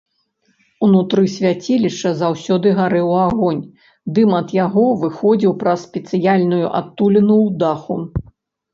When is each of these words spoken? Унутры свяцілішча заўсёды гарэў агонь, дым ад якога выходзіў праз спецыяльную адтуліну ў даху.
Унутры 0.85 1.25
свяцілішча 1.33 2.09
заўсёды 2.21 2.67
гарэў 2.81 3.13
агонь, 3.27 3.61
дым 4.17 4.29
ад 4.41 4.57
якога 4.65 4.97
выходзіў 5.05 5.51
праз 5.63 5.79
спецыяльную 5.89 6.67
адтуліну 6.83 7.35
ў 7.45 7.49
даху. 7.65 7.95